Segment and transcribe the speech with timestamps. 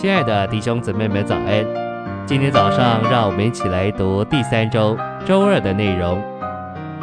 [0.00, 2.26] 亲爱的弟兄姊妹们，早安！
[2.26, 6.18] 今天早上，让我们一起来读第三周周二的内容。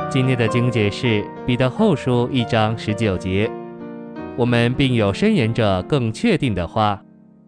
[0.10, 3.48] 今天的经节是彼得后书一章十九节。
[4.36, 7.04] 我们并有申言者更确定的话，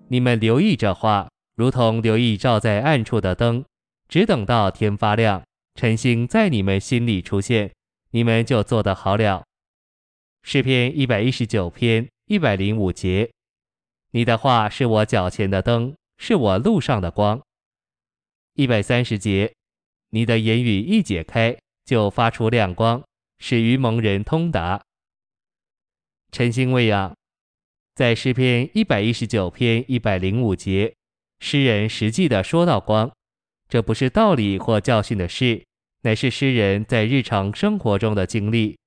[0.10, 3.66] 你们留意这话，如同留意照在暗处的灯，
[4.08, 5.42] 只等到天发亮，
[5.74, 7.72] 晨星在你们心里出现，
[8.12, 9.42] 你们就做得好了。
[10.44, 13.32] 诗篇一百一十九篇一百零五节。
[14.12, 17.40] 你的话是我脚前的灯，是我路上的光。
[18.54, 19.54] 一百三十节，
[20.10, 23.04] 你的言语一解开，就发出亮光，
[23.38, 24.82] 使愚蒙人通达。
[26.32, 27.16] 晨星未养，
[27.94, 30.96] 在诗篇一百一十九篇一百零五节，
[31.40, 33.12] 诗人实际的说到光，
[33.68, 35.64] 这不是道理或教训的事，
[36.02, 38.78] 乃是诗人在日常生活中的经历，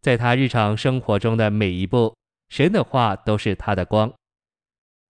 [0.00, 2.16] 在他日常生活中的每一步，
[2.48, 4.12] 神的话都是他的光。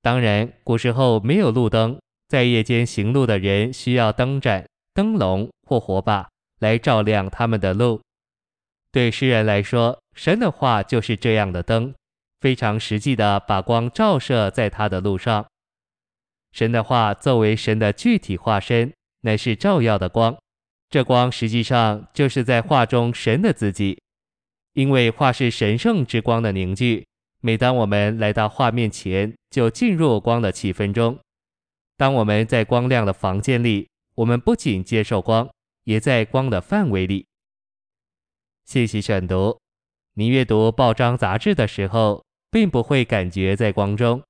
[0.06, 6.28] 当然，古时候没有路灯，在夜间行路的人需要灯盏、灯笼或火把
[6.60, 8.00] 来照亮他们的路。
[8.92, 11.92] 对诗人来说，神的话就是这样的灯，
[12.40, 15.44] 非常实际地把光照射在他的路上。
[16.52, 20.36] 神的话作为神的具体化身，乃是照耀的光。
[20.88, 24.00] 这光实际上就是在画中神的自己，
[24.74, 27.04] 因为画是神圣之光的凝聚。
[27.47, 31.16] 每当我们来到画面前，就进入光的气氛中。
[31.97, 35.48] 当我们在光亮的房间里，我们不仅接受光，
[35.84, 37.25] 也在光的范围里。
[38.64, 39.61] 信息选读：
[40.14, 44.22] 你阅读报章杂志的时候，并不会感觉在光中；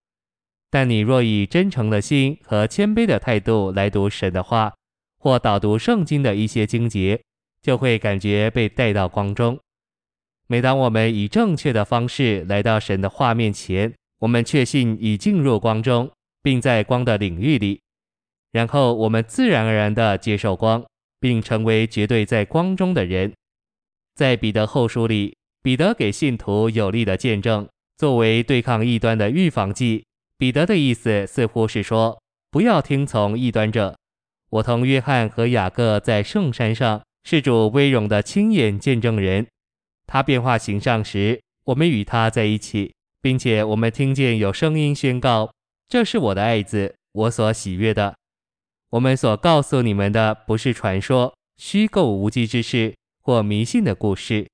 [0.69, 4.75] 但你若以真诚的心和谦卑的态度来读神的话，
[5.17, 7.23] 或导读圣经的一些经节，
[7.62, 9.58] 就会感觉被带到光中。
[10.48, 16.11] 每当我们以正确的方式来到神的画面前，我们确信已进入光中，
[16.42, 17.80] 并在光的领域里，
[18.52, 20.84] 然后我们自然而然地接受光，
[21.18, 23.33] 并成为绝对在光中的人。
[24.14, 30.05] 在彼得后书里，彼得给信徒有力的见证，作为对抗异端的预防剂。
[30.39, 32.20] 彼得的意思似乎是说，
[32.51, 33.96] 不要听从异端者。
[34.51, 39.46] 我同约翰和雅各在圣山上是主威荣的亲眼见证人。
[40.06, 45.50] 他变化形象时，我们与他在一起，并且我们听见有声音宣告
[45.89, 48.14] ：“这是我的爱子，我所喜悦的。”
[48.90, 54.46] 我们所告诉你们的不是传说、虚构无稽之事或迷信的故事。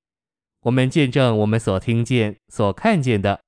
[0.63, 3.39] 我们见证我们所听见、所看见的。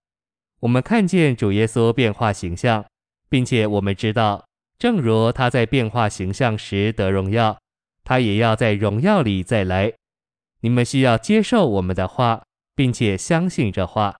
[0.60, 2.84] 我们看见主耶稣变化形象，
[3.28, 4.44] 并且我们知道，
[4.78, 7.59] 正如他在变化形象时得荣耀，
[8.04, 9.93] 他也要在荣耀里再来。
[10.64, 12.42] 你们需要接受我们的话，
[12.75, 14.16] 并且相信这话。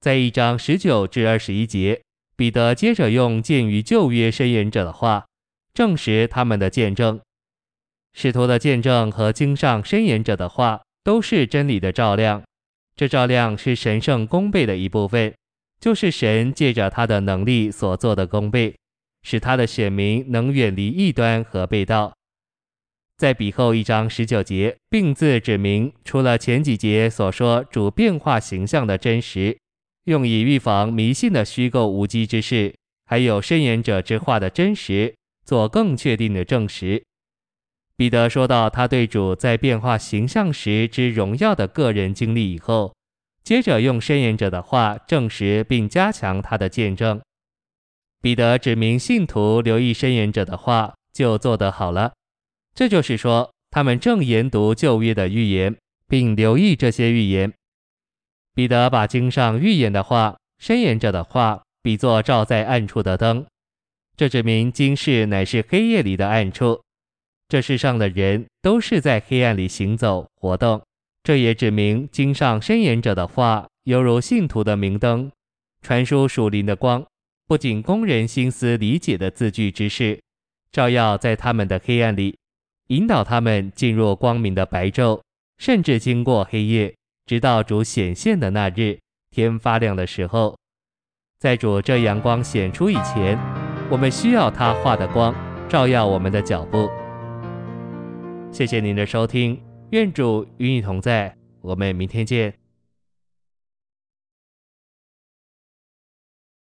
[0.00, 2.02] 在一章十九至二十一节，
[2.36, 5.26] 彼得接着用鉴于旧约申言者的话，
[5.72, 7.20] 证实他们的见证。
[8.12, 12.42] 使徒的见证和经上申言者的话都是真理的照亮。
[12.96, 15.32] 这照亮是神圣功倍的一部分，
[15.78, 18.74] 就是神借着他的能力所做的功倍，
[19.22, 22.12] 使他的选民能远离异端和背道。
[23.18, 29.58] 在彼后一章十九节，并字指明，除了前几节所说主变化形象的真实，
[30.04, 32.72] 用以预防迷信的虚构无稽之事，
[33.06, 37.02] 还有申言者之话的真实，做更确定的证实。
[37.96, 42.94] 彼得说到他对主在变化形象时之荣耀的个人经历以后，
[43.42, 47.20] 接着用申言者的话证实并加强他的见证。
[48.22, 52.12] 彼得指明信徒留意申言者的话，就做得好了。
[52.78, 57.52] 这就是说，他们正研读旧约的预言，并留意这些预言。
[58.54, 63.44] 彼得把经上预言的话、申言者的话比作照在暗处的灯，
[64.16, 66.80] 这指明今世乃是黑夜里的暗处，
[67.48, 70.80] 这世上的人都是在黑暗里行走活动。
[71.24, 75.32] 这也指明经上申言者的话犹如信徒的明灯，
[75.82, 77.04] 传输属灵的光，
[77.48, 80.20] 不仅供人心思理解的字句之事，
[80.70, 82.38] 照耀在他们的黑暗里。
[82.88, 85.20] 引导他们进入光明的白昼，
[85.58, 86.94] 甚至经过黑夜，
[87.26, 88.98] 直到主显现的那日，
[89.30, 90.56] 天发亮的时候。
[91.38, 93.38] 在主这阳光显出以前，
[93.90, 95.34] 我们需要他画的光
[95.68, 96.88] 照耀我们的脚步。
[98.50, 102.54] 谢谢您的收听，愿主与你同在，我们明天见。